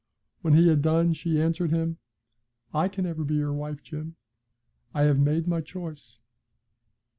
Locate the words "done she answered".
0.81-1.69